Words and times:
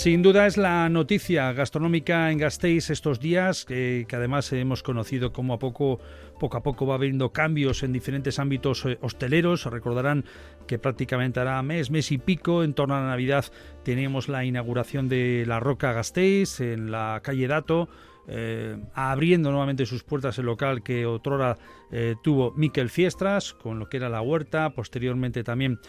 Sin 0.00 0.22
duda 0.22 0.46
es 0.46 0.56
la 0.56 0.88
noticia 0.88 1.52
gastronómica 1.52 2.30
en 2.30 2.38
Gasteiz 2.38 2.88
estos 2.88 3.20
días, 3.20 3.66
que 3.66 4.06
además 4.10 4.50
hemos 4.54 4.82
conocido 4.82 5.30
cómo 5.34 5.52
a 5.52 5.58
poco, 5.58 6.00
poco 6.38 6.56
a 6.56 6.62
poco 6.62 6.86
va 6.86 6.94
habiendo 6.94 7.34
cambios 7.34 7.82
en 7.82 7.92
diferentes 7.92 8.38
ámbitos 8.38 8.86
eh, 8.86 8.96
hosteleros. 9.02 9.66
Recordarán 9.66 10.24
que 10.66 10.78
prácticamente 10.78 11.40
hará 11.40 11.62
mes, 11.62 11.90
mes 11.90 12.12
y 12.12 12.16
pico, 12.16 12.64
en 12.64 12.72
torno 12.72 12.96
a 12.96 13.00
la 13.00 13.08
Navidad, 13.08 13.44
teníamos 13.84 14.30
la 14.30 14.42
inauguración 14.42 15.10
de 15.10 15.44
la 15.46 15.60
Roca 15.60 15.92
Gasteiz 15.92 16.60
en 16.60 16.90
la 16.90 17.20
calle 17.22 17.46
Dato. 17.46 17.90
Eh, 18.32 18.78
abriendo 18.94 19.50
nuevamente 19.50 19.86
sus 19.86 20.04
puertas 20.04 20.38
el 20.38 20.46
local 20.46 20.82
que 20.82 21.04
otrora 21.04 21.58
eh, 21.90 22.14
tuvo 22.22 22.52
Miquel 22.52 22.88
Fiestras, 22.88 23.52
con 23.52 23.78
lo 23.78 23.88
que 23.88 23.96
era 23.96 24.08
la 24.08 24.22
huerta, 24.22 24.70
posteriormente 24.70 25.42
también 25.42 25.80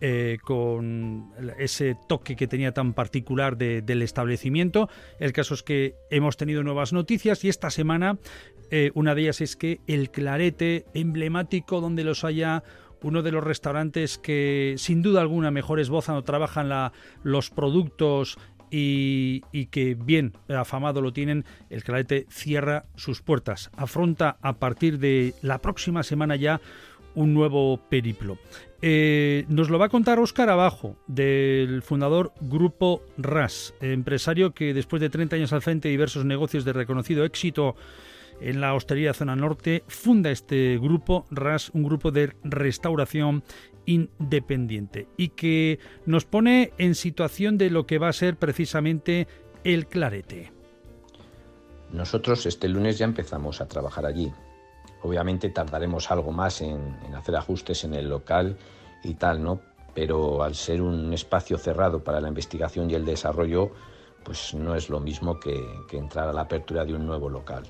eh, 0.00 0.38
con 0.42 1.32
ese 1.58 1.96
toque 2.08 2.36
que 2.36 2.46
tenía 2.46 2.72
tan 2.72 2.94
particular 2.94 3.56
del 3.56 4.02
establecimiento. 4.02 4.88
El 5.18 5.32
caso 5.32 5.54
es 5.54 5.62
que 5.62 5.94
hemos 6.10 6.36
tenido 6.36 6.62
nuevas 6.62 6.92
noticias 6.92 7.44
y 7.44 7.48
esta 7.48 7.70
semana 7.70 8.18
eh, 8.70 8.92
una 8.94 9.14
de 9.14 9.22
ellas 9.22 9.40
es 9.40 9.56
que 9.56 9.80
el 9.86 10.10
Clarete, 10.10 10.86
emblemático 10.94 11.80
donde 11.80 12.04
los 12.04 12.24
haya, 12.24 12.62
uno 13.02 13.22
de 13.22 13.32
los 13.32 13.42
restaurantes 13.42 14.18
que 14.18 14.74
sin 14.78 15.02
duda 15.02 15.20
alguna 15.20 15.50
mejores 15.50 15.90
no 15.90 16.22
trabajan 16.22 16.68
la, 16.68 16.92
los 17.22 17.50
productos 17.50 18.38
y, 18.70 19.42
y, 19.50 19.66
que 19.66 19.96
bien 19.96 20.34
afamado 20.48 21.00
lo 21.00 21.12
tienen, 21.12 21.44
el 21.70 21.82
Clarete 21.82 22.26
cierra 22.30 22.84
sus 22.94 23.20
puertas. 23.20 23.70
Afronta 23.76 24.36
a 24.42 24.58
partir 24.58 24.98
de 24.98 25.34
la 25.42 25.58
próxima 25.58 26.04
semana 26.04 26.36
ya 26.36 26.60
un 27.14 27.34
nuevo 27.34 27.80
periplo. 27.88 28.38
Eh, 28.82 29.44
nos 29.48 29.68
lo 29.68 29.78
va 29.78 29.86
a 29.86 29.90
contar 29.90 30.18
Óscar 30.18 30.48
Abajo, 30.48 30.96
del 31.06 31.82
fundador 31.82 32.32
Grupo 32.40 33.02
RAS, 33.18 33.74
empresario 33.80 34.52
que 34.52 34.72
después 34.72 35.00
de 35.02 35.10
30 35.10 35.36
años 35.36 35.52
al 35.52 35.62
frente 35.62 35.88
de 35.88 35.92
diversos 35.92 36.24
negocios 36.24 36.64
de 36.64 36.72
reconocido 36.72 37.24
éxito 37.24 37.76
en 38.40 38.60
la 38.60 38.74
hostelería 38.74 39.12
zona 39.12 39.36
norte, 39.36 39.84
funda 39.86 40.30
este 40.30 40.78
grupo 40.78 41.26
RAS, 41.30 41.70
un 41.74 41.82
grupo 41.82 42.10
de 42.10 42.32
restauración 42.42 43.42
independiente 43.84 45.08
y 45.16 45.28
que 45.28 45.78
nos 46.06 46.24
pone 46.24 46.72
en 46.78 46.94
situación 46.94 47.58
de 47.58 47.70
lo 47.70 47.86
que 47.86 47.98
va 47.98 48.08
a 48.08 48.14
ser 48.14 48.36
precisamente 48.36 49.26
el 49.64 49.86
clarete. 49.86 50.52
Nosotros 51.92 52.46
este 52.46 52.68
lunes 52.68 52.98
ya 52.98 53.04
empezamos 53.04 53.60
a 53.60 53.68
trabajar 53.68 54.06
allí. 54.06 54.32
Obviamente 55.02 55.48
tardaremos 55.50 56.10
algo 56.10 56.32
más 56.32 56.60
en, 56.60 56.96
hacer 57.14 57.36
ajustes 57.36 57.84
en 57.84 57.94
el 57.94 58.08
local 58.08 58.56
y 59.02 59.14
tal, 59.14 59.42
¿no? 59.42 59.60
Pero 59.94 60.42
al 60.42 60.54
ser 60.54 60.82
un 60.82 61.12
espacio 61.12 61.58
cerrado 61.58 62.04
para 62.04 62.20
la 62.20 62.28
investigación 62.28 62.90
y 62.90 62.94
el 62.94 63.04
desarrollo, 63.04 63.72
pues 64.24 64.54
no 64.54 64.74
es 64.74 64.90
lo 64.90 65.00
mismo 65.00 65.40
que, 65.40 65.58
entrar 65.92 66.28
a 66.28 66.32
la 66.32 66.42
apertura 66.42 66.84
de 66.84 66.94
un 66.94 67.06
nuevo 67.06 67.28
local. 67.28 67.64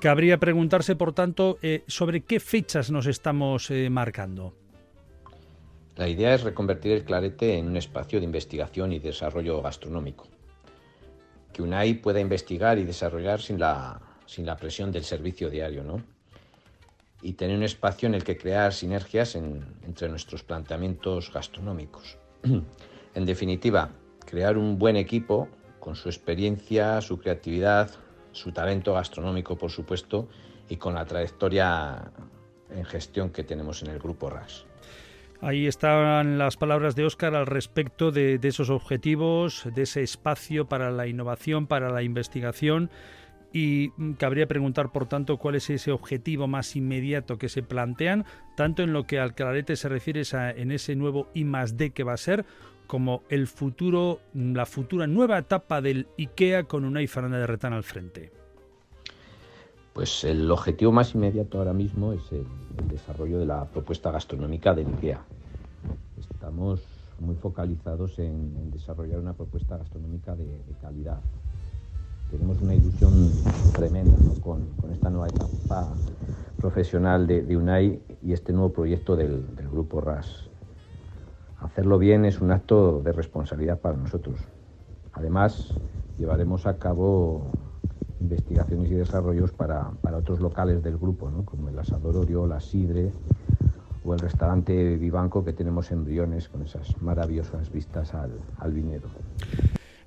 Cabría 0.00 0.38
preguntarse, 0.38 0.96
por 0.96 1.12
tanto, 1.12 1.58
eh, 1.62 1.84
sobre 1.86 2.22
qué 2.22 2.40
fechas 2.40 2.90
nos 2.90 3.06
estamos 3.06 3.70
eh, 3.70 3.88
marcando. 3.90 4.54
La 5.96 6.08
idea 6.08 6.34
es 6.34 6.42
reconvertir 6.42 6.92
el 6.92 7.04
Clarete 7.04 7.58
en 7.58 7.68
un 7.68 7.76
espacio 7.76 8.18
de 8.18 8.24
investigación 8.24 8.92
y 8.92 8.98
desarrollo 8.98 9.60
gastronómico. 9.60 10.26
Que 11.52 11.62
UNAI 11.62 11.94
pueda 11.94 12.18
investigar 12.18 12.78
y 12.78 12.84
desarrollar 12.84 13.40
sin 13.42 13.60
la, 13.60 14.00
sin 14.24 14.46
la 14.46 14.56
presión 14.56 14.90
del 14.90 15.04
servicio 15.04 15.50
diario, 15.50 15.84
¿no? 15.84 16.02
Y 17.22 17.34
tener 17.34 17.56
un 17.56 17.62
espacio 17.62 18.08
en 18.08 18.14
el 18.14 18.24
que 18.24 18.36
crear 18.36 18.72
sinergias 18.72 19.36
entre 19.36 20.08
nuestros 20.08 20.42
planteamientos 20.42 21.32
gastronómicos. 21.32 22.18
en 23.14 23.24
definitiva, 23.24 23.90
crear 24.26 24.58
un 24.58 24.78
buen 24.78 24.96
equipo 24.96 25.48
con 25.78 25.94
su 25.94 26.08
experiencia, 26.08 27.00
su 27.00 27.18
creatividad, 27.18 27.90
su 28.32 28.52
talento 28.52 28.94
gastronómico, 28.94 29.56
por 29.56 29.70
supuesto, 29.70 30.28
y 30.68 30.76
con 30.76 30.94
la 30.94 31.04
trayectoria 31.04 32.10
en 32.70 32.84
gestión 32.84 33.30
que 33.30 33.44
tenemos 33.44 33.82
en 33.82 33.90
el 33.90 33.98
grupo 33.98 34.30
RAS. 34.30 34.64
Ahí 35.40 35.66
están 35.66 36.38
las 36.38 36.56
palabras 36.56 36.94
de 36.94 37.04
Óscar 37.04 37.34
al 37.34 37.46
respecto 37.46 38.12
de, 38.12 38.38
de 38.38 38.48
esos 38.48 38.70
objetivos, 38.70 39.68
de 39.74 39.82
ese 39.82 40.02
espacio 40.02 40.68
para 40.68 40.92
la 40.92 41.08
innovación, 41.08 41.66
para 41.66 41.90
la 41.90 42.04
investigación 42.04 42.90
y 43.52 43.92
mm, 43.96 44.12
cabría 44.12 44.46
preguntar, 44.46 44.92
por 44.92 45.06
tanto, 45.06 45.36
cuál 45.36 45.56
es 45.56 45.68
ese 45.70 45.92
objetivo 45.92 46.46
más 46.46 46.74
inmediato 46.76 47.38
que 47.38 47.48
se 47.48 47.62
plantean, 47.62 48.24
tanto 48.56 48.82
en 48.82 48.92
lo 48.92 49.04
que 49.04 49.18
al 49.18 49.34
clarete 49.34 49.76
se 49.76 49.88
refiere 49.88 50.22
en 50.32 50.72
ese 50.72 50.96
nuevo 50.96 51.28
I 51.34 51.44
más 51.44 51.76
D 51.76 51.90
que 51.90 52.04
va 52.04 52.14
a 52.14 52.18
ser, 52.18 52.44
como 52.86 53.22
el 53.28 53.46
futuro, 53.46 54.20
mm, 54.34 54.54
la 54.54 54.66
futura 54.66 55.06
nueva 55.06 55.38
etapa 55.38 55.80
del 55.80 56.08
IKEA 56.18 56.64
con 56.64 56.84
una 56.84 57.06
Fernández 57.06 57.40
de 57.40 57.46
Retán 57.46 57.72
al 57.72 57.82
frente. 57.82 58.32
Pues 59.92 60.24
el 60.24 60.50
objetivo 60.50 60.90
más 60.90 61.14
inmediato 61.14 61.58
ahora 61.58 61.74
mismo 61.74 62.14
es 62.14 62.32
el, 62.32 62.46
desarrollo 62.88 63.38
de 63.38 63.44
la 63.44 63.66
propuesta 63.66 64.10
gastronómica 64.10 64.74
del 64.74 64.86
IKEA. 64.86 65.22
Estamos 66.18 66.80
muy 67.20 67.36
focalizados 67.36 68.18
en, 68.18 68.70
desarrollar 68.70 69.18
una 69.18 69.34
propuesta 69.34 69.76
gastronómica 69.76 70.34
de 70.34 70.46
calidad, 70.80 71.20
tenemos 72.32 72.62
una 72.62 72.74
ilusión 72.74 73.30
tremenda 73.74 74.16
con, 74.42 74.62
esta 74.90 75.10
nueva 75.10 75.28
etapa 75.28 75.94
profesional 76.56 77.26
de, 77.26 77.56
UNAI 77.56 78.00
y 78.22 78.32
este 78.32 78.54
nuevo 78.54 78.72
proyecto 78.72 79.16
del, 79.16 79.44
grupo 79.70 80.00
RAS. 80.00 80.48
Hacerlo 81.60 81.98
bien 81.98 82.24
es 82.24 82.40
un 82.40 82.50
acto 82.50 83.00
de 83.04 83.12
responsabilidad 83.12 83.80
para 83.80 83.96
nosotros. 83.96 84.40
Además, 85.12 85.74
llevaremos 86.18 86.66
a 86.66 86.78
cabo 86.78 87.50
investigaciones 88.20 88.90
y 88.90 88.94
desarrollos 88.94 89.52
para, 89.52 89.92
otros 90.16 90.40
locales 90.40 90.82
del 90.82 90.96
grupo, 90.96 91.30
como 91.44 91.68
el 91.68 91.78
Asador 91.78 92.16
Oriol, 92.16 92.48
la 92.48 92.60
Sidre 92.60 93.12
o 94.04 94.14
el 94.14 94.20
restaurante 94.20 94.96
Vivanco 94.96 95.44
que 95.44 95.52
tenemos 95.52 95.90
en 95.92 96.04
Briones 96.04 96.48
con 96.48 96.62
esas 96.62 97.00
maravillosas 97.02 97.70
vistas 97.70 98.14
al, 98.14 98.32
al 98.58 98.72
viñedo. 98.72 99.08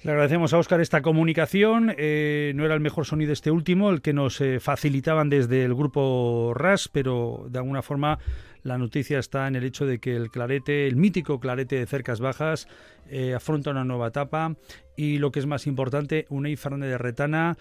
Le 0.05 0.11
agradecemos 0.11 0.53
a 0.53 0.59
Óscar 0.59 0.81
esta 0.81 1.01
comunicación. 1.01 1.91
Eh, 1.97 2.53
no 2.55 2.63
era 2.63 2.75
el 2.75 2.79
mejor 2.79 3.07
sonido 3.07 3.33
este 3.33 3.49
último, 3.49 3.89
el 3.89 4.03
que 4.03 4.13
nos 4.13 4.39
eh, 4.39 4.59
facilitaban 4.59 5.31
desde 5.31 5.63
el 5.63 5.73
grupo 5.73 6.53
RAS, 6.53 6.89
pero 6.89 7.47
de 7.49 7.57
alguna 7.57 7.81
forma 7.81 8.19
la 8.61 8.77
noticia 8.77 9.17
está 9.17 9.47
en 9.47 9.55
el 9.55 9.63
hecho 9.63 9.87
de 9.87 9.97
que 9.97 10.15
el 10.15 10.29
clarete, 10.29 10.85
el 10.85 10.95
mítico 10.95 11.39
clarete 11.39 11.77
de 11.79 11.87
cercas 11.87 12.19
bajas, 12.19 12.67
eh, 13.09 13.33
afronta 13.33 13.71
una 13.71 13.83
nueva 13.83 14.09
etapa 14.09 14.55
y 14.95 15.17
lo 15.17 15.31
que 15.31 15.39
es 15.39 15.47
más 15.47 15.65
importante, 15.65 16.27
Unai 16.29 16.55
Fernández 16.55 16.91
de 16.91 16.97
Retana 16.99 17.57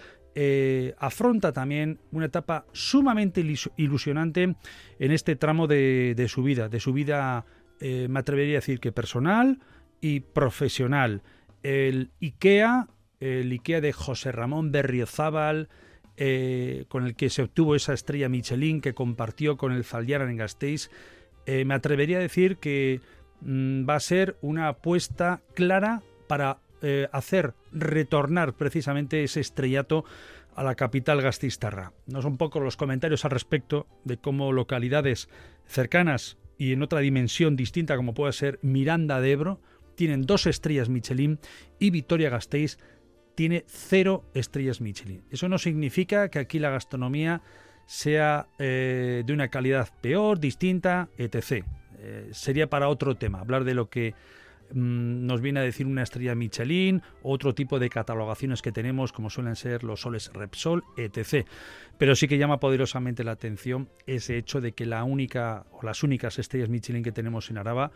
afronta 0.99 1.53
también 1.53 2.01
una 2.13 2.27
etapa 2.27 2.67
sumamente 2.73 3.43
ilusionante 3.79 4.55
en 4.99 5.13
este 5.13 5.37
tramo 5.37 5.67
de 5.67 6.27
su 6.29 6.43
vida, 6.43 6.69
de 6.69 6.81
su 6.81 6.93
vida, 6.93 7.47
me 7.81 8.19
atrevería 8.19 8.57
a 8.57 8.61
decir 8.61 8.81
que 8.81 8.91
personal 8.91 9.61
y 10.01 10.21
profesional 10.21 11.23
el 11.65 12.13
IKEA, 12.21 12.87
el 13.19 13.51
IKEA 13.51 13.81
de 13.81 13.93
José 13.93 14.31
Ramón 14.31 14.71
Berriozábal, 14.71 15.69
eh, 16.17 16.85
con 16.89 17.05
el 17.05 17.17
que 17.17 17.31
se 17.31 17.43
obtuvo 17.43 17.75
esa 17.75 17.93
estrella 17.93 18.29
Michelin 18.29 18.81
que 18.81 18.95
compartió 18.95 19.57
con 19.57 19.73
el 19.73 19.83
Zaldiaran 19.83 20.31
en 20.31 20.37
Gasteiz, 20.37 20.91
eh, 21.47 21.65
me 21.65 21.75
atrevería 21.75 22.19
a 22.19 22.21
decir 22.21 22.59
que 22.59 23.01
mm, 23.41 23.89
va 23.89 23.97
a 23.97 24.01
ser 24.01 24.37
una 24.41 24.69
apuesta 24.69 25.43
clara 25.55 26.03
para 26.29 26.59
eh, 26.83 27.09
hacer 27.13 27.55
retornar 27.73 28.53
precisamente 28.53 29.25
ese 29.25 29.41
estrellato 29.41 30.05
a 30.55 30.63
la 30.63 30.75
capital 30.77 31.21
gastistarra. 31.21 31.93
No 32.07 32.23
son 32.23 32.37
pocos 32.37 32.63
los 32.63 32.77
comentarios 32.77 33.25
al 33.25 33.33
respecto 33.33 33.89
de 34.05 34.19
cómo 34.19 34.53
localidades 34.53 35.29
cercanas 35.67 36.37
y 36.59 36.73
en 36.73 36.83
otra 36.83 37.01
dimensión 37.01 37.57
distinta 37.57 37.97
como 37.97 38.15
puede 38.15 38.33
ser 38.33 38.61
Miranda 38.63 39.21
de 39.21 39.33
Ebro, 39.33 39.61
tienen 39.95 40.23
dos 40.23 40.47
estrellas 40.47 40.89
Michelin 40.89 41.39
y 41.79 41.91
Victoria 41.91 42.31
Gasteiz 42.31 42.79
tiene 43.35 43.65
cero 43.67 44.25
estrellas 44.35 44.81
Michelin. 44.81 45.25
Eso 45.31 45.49
no 45.49 45.59
significa 45.59 46.29
que 46.29 46.39
aquí 46.39 46.59
la 46.59 46.71
gastronomía 46.71 47.43
sea 47.87 48.47
eh, 48.59 49.23
de 49.27 49.33
una 49.33 49.49
calidad 49.49 49.89
peor, 50.01 50.39
distinta, 50.39 51.09
etc. 51.19 51.65
Eh, 51.99 52.29
sería 52.33 52.69
para 52.69 52.89
otro 52.89 53.17
tema, 53.17 53.41
hablar 53.41 53.65
de 53.65 53.75
lo 53.75 53.89
que 53.91 54.15
mm, 54.75 55.27
nos 55.27 55.41
viene 55.41 55.61
a 55.61 55.63
decir 55.63 55.87
una 55.87 56.03
estrella 56.03 56.35
Michelin, 56.35 57.03
otro 57.23 57.55
tipo 57.55 57.79
de 57.79 57.89
catalogaciones 57.89 58.61
que 58.61 58.73
tenemos, 58.73 59.13
como 59.13 59.31
suelen 59.31 59.57
ser 59.57 59.85
los 59.85 60.03
soles 60.03 60.31
Repsol, 60.33 60.85
etc. 60.97 61.47
Pero 61.99 62.15
sí 62.15 62.29
que 62.29 62.39
llama 62.39 62.61
poderosamente 62.61 63.25
la 63.25 63.33
atención 63.33 63.89
ese 64.07 64.37
hecho 64.37 64.61
de 64.61 64.73
que 64.73 64.85
la 64.85 65.05
única 65.05 65.65
o 65.73 65.83
las 65.83 66.03
únicas 66.03 66.39
estrellas 66.39 66.69
Michelin 66.69 67.03
que 67.03 67.13
tenemos 67.13 67.51
en 67.51 67.59
Araba 67.59 67.93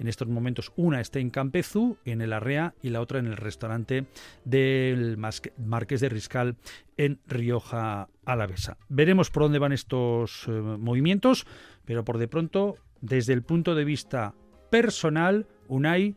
en 0.00 0.08
estos 0.08 0.28
momentos 0.28 0.72
una 0.76 1.00
está 1.00 1.18
en 1.18 1.28
Campezú, 1.28 1.98
en 2.06 2.22
el 2.22 2.32
Arrea, 2.32 2.74
y 2.82 2.88
la 2.88 3.02
otra 3.02 3.18
en 3.18 3.26
el 3.26 3.36
restaurante 3.36 4.06
del 4.44 5.18
Marqués 5.58 6.00
de 6.00 6.08
Riscal 6.08 6.56
en 6.96 7.20
Rioja 7.26 8.08
Alavesa. 8.24 8.78
Veremos 8.88 9.30
por 9.30 9.44
dónde 9.44 9.58
van 9.58 9.72
estos 9.72 10.48
eh, 10.48 10.52
movimientos, 10.52 11.46
pero 11.84 12.02
por 12.02 12.16
de 12.16 12.28
pronto, 12.28 12.76
desde 13.02 13.34
el 13.34 13.42
punto 13.42 13.74
de 13.74 13.84
vista 13.84 14.34
personal, 14.70 15.46
Unai 15.70 16.14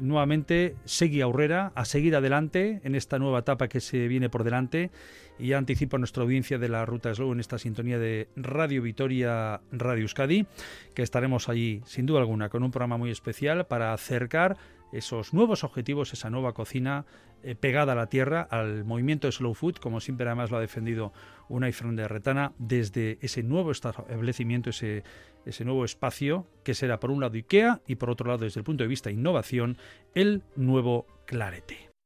nuevamente 0.00 0.76
seguir 0.84 1.22
aurrera, 1.22 1.72
a 1.74 1.84
seguir 1.84 2.16
adelante 2.16 2.80
en 2.84 2.94
esta 2.94 3.18
nueva 3.18 3.40
etapa 3.40 3.68
que 3.68 3.80
se 3.80 4.08
viene 4.08 4.28
por 4.28 4.44
delante. 4.44 4.90
Y 5.38 5.48
ya 5.48 5.58
anticipo 5.58 5.96
a 5.96 5.98
nuestra 5.98 6.22
audiencia 6.22 6.58
de 6.58 6.68
la 6.68 6.86
Ruta 6.86 7.14
Slow 7.14 7.32
en 7.32 7.40
esta 7.40 7.58
sintonía 7.58 7.98
de 7.98 8.28
Radio 8.36 8.82
Vitoria, 8.82 9.60
Radio 9.70 10.02
Euskadi, 10.02 10.46
que 10.94 11.02
estaremos 11.02 11.48
allí 11.48 11.82
sin 11.84 12.06
duda 12.06 12.20
alguna 12.20 12.48
con 12.48 12.62
un 12.62 12.70
programa 12.70 12.96
muy 12.96 13.10
especial 13.10 13.66
para 13.66 13.92
acercar 13.92 14.56
esos 14.92 15.34
nuevos 15.34 15.64
objetivos, 15.64 16.12
esa 16.12 16.30
nueva 16.30 16.52
cocina 16.52 17.04
eh, 17.42 17.54
pegada 17.54 17.92
a 17.92 17.96
la 17.96 18.06
tierra, 18.06 18.42
al 18.50 18.84
movimiento 18.84 19.30
Slow 19.30 19.54
Food, 19.54 19.76
como 19.76 20.00
siempre 20.00 20.26
además 20.26 20.50
lo 20.50 20.56
ha 20.56 20.60
defendido 20.60 21.12
Unai 21.48 21.72
de 21.72 22.08
Retana, 22.08 22.52
desde 22.58 23.18
ese 23.20 23.42
nuevo 23.42 23.70
establecimiento, 23.70 24.70
ese, 24.70 25.04
ese 25.44 25.64
nuevo 25.64 25.84
espacio, 25.84 26.46
que 26.64 26.74
será 26.74 26.98
por 26.98 27.10
un 27.10 27.20
lado 27.20 27.36
IKEA 27.36 27.82
y 27.86 27.96
por 27.96 28.10
otro 28.10 28.28
lado, 28.28 28.44
desde 28.44 28.60
el 28.60 28.64
punto 28.64 28.84
de 28.84 28.88
vista 28.88 29.10
de 29.10 29.14
innovación, 29.14 29.76
el 30.14 30.42
nuevo 30.56 31.06
Clarete. 31.26 31.90